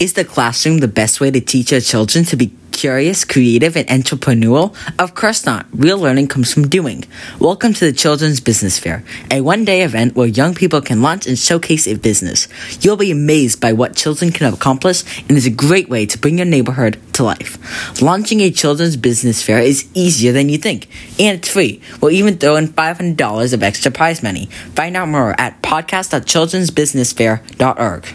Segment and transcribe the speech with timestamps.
[0.00, 3.88] Is the classroom the best way to teach your children to be curious, creative, and
[3.88, 4.72] entrepreneurial?
[4.96, 5.66] Of course not.
[5.72, 7.02] Real learning comes from doing.
[7.40, 11.26] Welcome to the Children's Business Fair, a one day event where young people can launch
[11.26, 12.46] and showcase a business.
[12.80, 16.38] You'll be amazed by what children can accomplish and is a great way to bring
[16.38, 17.58] your neighborhood to life.
[18.00, 20.86] Launching a children's business fair is easier than you think,
[21.18, 21.82] and it's free.
[22.00, 24.46] We'll even throw in $500 of extra prize money.
[24.76, 28.06] Find out more at podcast.childrensbusinessfair.org.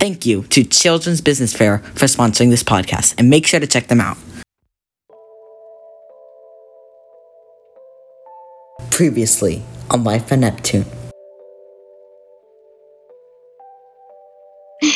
[0.00, 3.88] Thank you to Children's Business Fair for sponsoring this podcast, and make sure to check
[3.88, 4.16] them out.
[8.92, 10.86] Previously on Life on Neptune.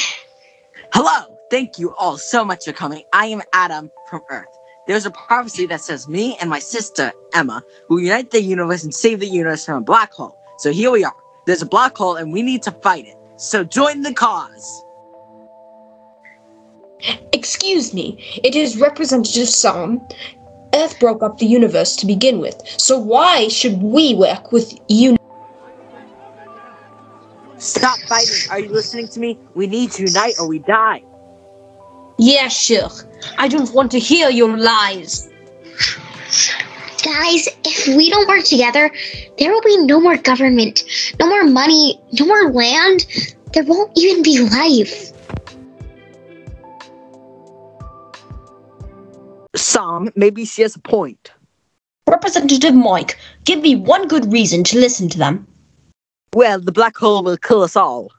[0.95, 1.37] Hello!
[1.51, 3.05] Thank you all so much for coming.
[3.13, 4.49] I am Adam from Earth.
[4.87, 8.95] There's a prophecy that says me and my sister, Emma, will unite the universe and
[8.95, 10.39] save the universe from a black hole.
[10.57, 11.15] So here we are.
[11.45, 13.19] There's a black hole and we need to fight it.
[13.37, 14.83] So join the cause.
[17.33, 20.01] Excuse me, it is Representative Sam.
[20.75, 25.17] Earth broke up the universe to begin with, so why should we work with you?
[27.59, 28.51] Stop fighting.
[28.51, 29.39] Are you listening to me?
[29.55, 31.03] We need to unite or we die.
[32.19, 32.89] Yeah, sure.
[33.39, 35.31] I don't want to hear your lies.
[37.03, 38.91] Guys, if we don't work together,
[39.39, 40.85] there will be no more government,
[41.21, 43.07] no more money, no more land.
[43.53, 45.14] There won't even be life.
[49.65, 51.33] Sam, maybe she has a point.
[52.07, 55.47] Representative Mike, give me one good reason to listen to them.
[56.35, 58.13] Well, the black hole will kill us all.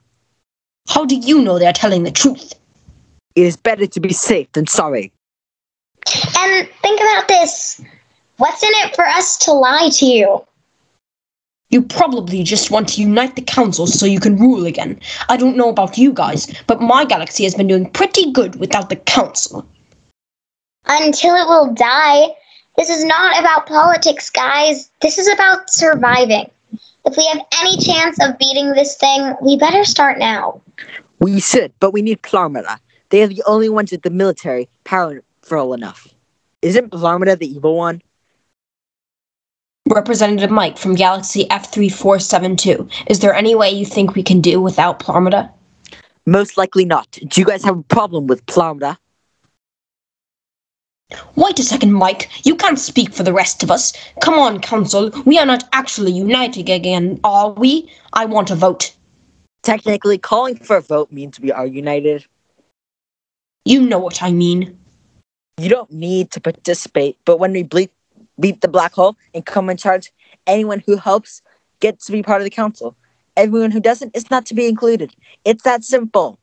[0.87, 2.53] How do you know they're telling the truth?
[3.35, 5.11] It is better to be safe than sorry.
[6.37, 7.81] And think about this
[8.37, 10.45] what's in it for us to lie to you?
[11.69, 14.99] You probably just want to unite the council so you can rule again.
[15.29, 18.89] I don't know about you guys, but my galaxy has been doing pretty good without
[18.89, 19.65] the council.
[20.87, 22.35] Until it will die.
[22.77, 24.91] This is not about politics, guys.
[25.01, 26.49] This is about surviving.
[27.05, 30.61] If we have any chance of beating this thing, we better start now.
[31.19, 32.79] We should, but we need Plarmada.
[33.09, 36.07] They are the only ones with the military powerful enough.
[36.61, 38.01] Isn't Plarmada the evil one?
[39.87, 42.91] Representative Mike from Galaxy F3472.
[43.07, 45.51] Is there any way you think we can do without Plarmada?
[46.25, 47.11] Most likely not.
[47.11, 48.97] Do you guys have a problem with Plarmada?
[51.35, 52.29] Wait a second, Mike.
[52.45, 53.93] You can't speak for the rest of us.
[54.21, 55.11] Come on, Council.
[55.25, 57.91] We are not actually uniting again, are we?
[58.13, 58.93] I want a vote.
[59.63, 62.25] Technically, calling for a vote means we are united.
[63.65, 64.77] You know what I mean.
[65.57, 67.87] You don't need to participate, but when we ble-
[68.39, 70.11] beat the black hole and come in charge,
[70.45, 71.41] anyone who helps
[71.79, 72.95] gets to be part of the council.
[73.37, 75.13] Everyone who doesn't is not to be included.
[75.43, 76.39] It's that simple.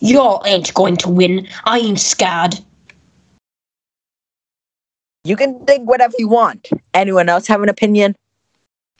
[0.00, 1.48] Y'all ain't going to win.
[1.64, 2.58] I ain't scared.
[5.24, 6.68] You can think whatever you want.
[6.94, 8.14] Anyone else have an opinion?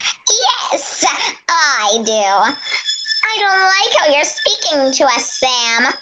[0.00, 1.04] Yes,
[1.48, 2.58] I do.
[3.24, 5.92] I don't like how you're speaking to us, Sam.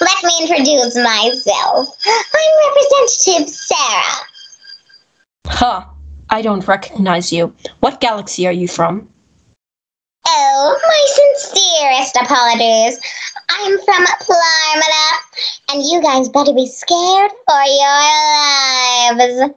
[0.00, 1.98] Let me introduce myself.
[2.06, 4.26] I'm Representative Sarah.
[5.46, 5.84] Huh.
[6.30, 7.54] I don't recognize you.
[7.80, 9.08] What galaxy are you from?
[10.30, 13.00] Oh, my sincerest apologies.
[13.48, 15.08] I'm from Plarmada,
[15.70, 19.54] and you guys better be scared for your lives.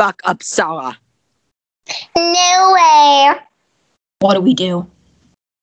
[0.00, 0.96] Back up, Sarah.
[2.16, 3.32] No way.
[4.20, 4.90] What do we do?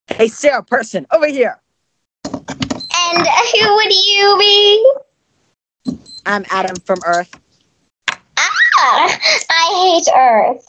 [0.09, 1.59] Hey, Sarah person, over here.
[2.24, 4.94] And who would you be?
[6.28, 7.34] I'm Adam from Earth.
[8.38, 10.68] Ah, I hate Earth.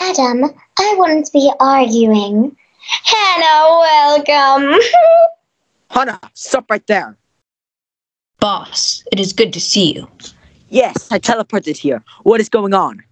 [0.00, 2.56] Adam, I wouldn't be arguing.
[3.04, 4.80] Hannah, welcome.
[5.90, 7.16] Hannah, stop right there.
[8.40, 10.08] Boss, it is good to see you.
[10.70, 12.04] Yes, I teleported here.
[12.24, 13.02] What is going on?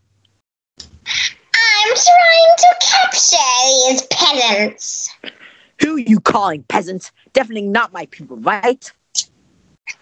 [1.06, 3.36] I'm trying to capture
[3.88, 5.10] these peasants.
[5.80, 7.12] Who are you calling peasants?
[7.32, 8.92] Definitely not my people, right?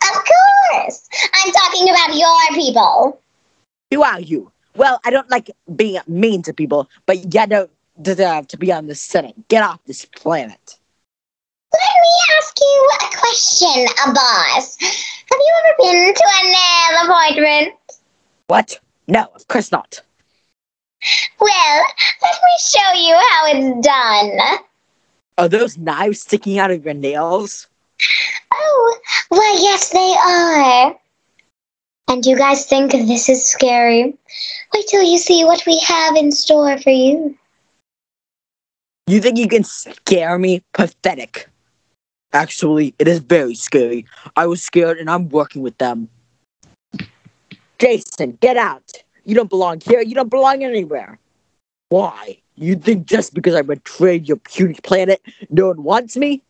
[0.02, 0.24] Of
[0.72, 1.08] course.
[1.34, 3.20] I'm talking about your people.
[3.92, 4.50] Who are you?
[4.76, 7.70] Well, I don't like being mean to people, but you don't
[8.02, 9.48] deserve to be on this Senate.
[9.48, 10.78] Get off this planet.
[11.74, 14.76] Let me ask you a question, a boss.
[14.80, 17.74] Have you ever been to a nail appointment?
[18.46, 18.78] What?
[19.08, 20.00] No, of course not.
[21.40, 21.84] Well,
[22.22, 24.58] let me show you how it's done.
[25.36, 27.66] Are those knives sticking out of your nails?
[28.52, 28.98] Oh,
[29.30, 30.96] why, yes, they are.
[32.08, 34.14] And you guys think this is scary?
[34.72, 37.36] Wait till you see what we have in store for you.
[39.06, 40.62] You think you can scare me?
[40.72, 41.48] Pathetic.
[42.34, 44.04] Actually, it is very scary.
[44.34, 46.08] I was scared and I'm working with them.
[47.78, 48.90] Jason, get out.
[49.24, 50.00] You don't belong here.
[50.02, 51.18] You don't belong anywhere.
[51.90, 52.38] Why?
[52.56, 56.42] You think just because I betrayed your puny planet, no one wants me?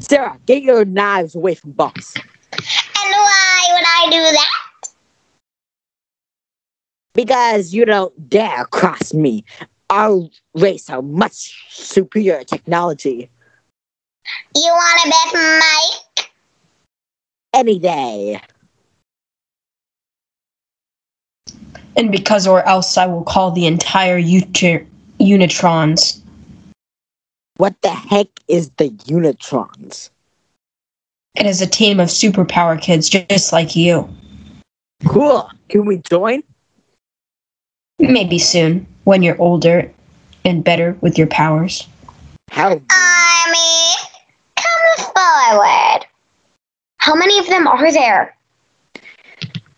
[0.00, 2.14] Sarah, get your knives away from Boss.
[2.16, 2.24] And
[2.96, 4.88] why would I do that?
[7.12, 9.44] Because you don't dare cross me.
[9.90, 13.30] Our race are much superior technology.
[14.54, 16.30] You want to bet Mike?
[17.54, 18.40] Any day.
[21.96, 24.86] And because or else I will call the entire Ut-
[25.18, 26.20] Unitrons.
[27.56, 30.10] What the heck is the Unitrons?
[31.34, 34.08] It is a team of superpower kids just like you.
[35.06, 35.50] Cool.
[35.68, 36.42] Can we join?
[37.98, 39.92] Maybe soon, when you're older
[40.44, 41.86] and better with your powers.
[42.50, 42.68] How?
[42.70, 43.17] Army,
[46.98, 48.36] How many of them are there?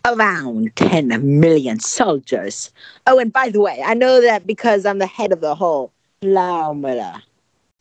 [0.05, 2.71] Around 10 million soldiers.
[3.07, 5.91] Oh, and by the way, I know that because I'm the head of the whole
[6.23, 7.21] Laumela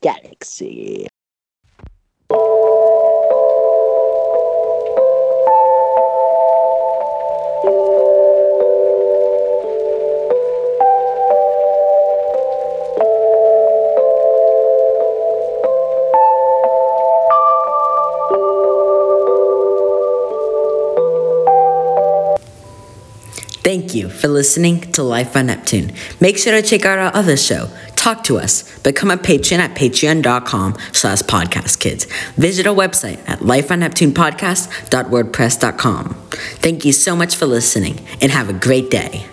[0.03, 1.09] galaxy.
[23.71, 25.93] Thank you for listening to Life on Neptune.
[26.19, 28.65] Make sure to check out our other show, Talk to Us.
[28.81, 32.07] Become a patron at patreon.com slash podcastkids.
[32.35, 36.15] Visit our website at lifeonneptunepodcast.wordpress.com.
[36.33, 39.27] Thank you so much for listening and have a great day.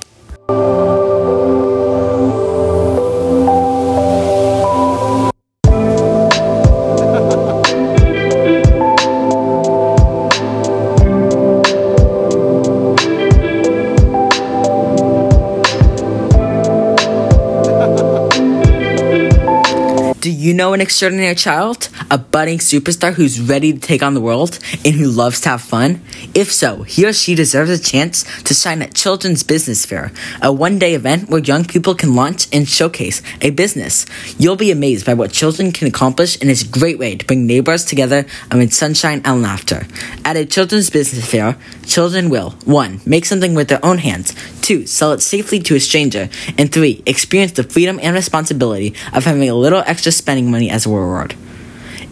[20.28, 21.90] Do you know an extraordinary child?
[22.10, 25.62] A budding superstar who's ready to take on the world and who loves to have
[25.62, 26.02] fun?
[26.34, 30.54] If so, he or she deserves a chance to shine at Children's Business Fair, a
[30.54, 34.06] one day event where young people can launch and showcase a business.
[34.40, 37.46] You'll be amazed by what children can accomplish, and it's a great way to bring
[37.46, 39.86] neighbors together amid sunshine and laughter.
[40.24, 43.02] At a Children's Business Fair, children will 1.
[43.06, 44.88] Make something with their own hands, 2.
[44.88, 47.04] Sell it safely to a stranger, and 3.
[47.06, 51.36] Experience the freedom and responsibility of having a little extra spending money as a reward.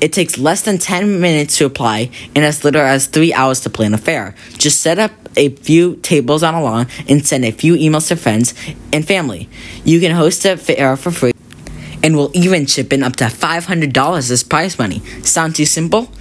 [0.02, 3.70] It takes less than 10 minutes to apply and as little as 3 hours to
[3.70, 4.36] plan a fair.
[4.58, 8.16] Just set up a few tables on a lawn and send a few emails to
[8.16, 8.54] friends
[8.92, 9.50] and family.
[9.84, 11.32] You can host a fair for free
[12.04, 15.00] and will even chip in up to $500 as prize money.
[15.24, 16.12] Sound too simple?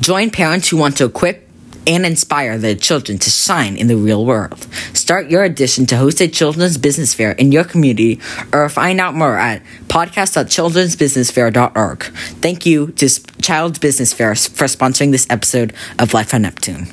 [0.00, 1.47] Join parents who want to equip
[1.88, 4.68] and inspire their children to shine in the real world.
[4.92, 8.20] Start your audition to host a children's business fair in your community
[8.52, 12.02] or find out more at podcast.childrensbusinessfair.org.
[12.42, 13.08] Thank you to
[13.40, 16.88] Child's Business Fair for sponsoring this episode of Life on Neptune.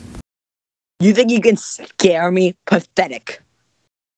[1.01, 2.55] You think you can scare me?
[2.65, 3.41] Pathetic.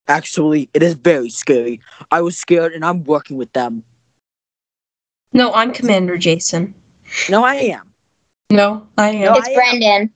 [0.08, 1.82] Actually, it is very scary.
[2.12, 3.84] I was scared and I'm working with them.
[5.34, 6.74] No, I'm Commander Jason.
[7.30, 7.94] No, I am.
[8.52, 9.36] No, I am.
[9.36, 9.56] It's I am.
[9.56, 10.14] Brendan.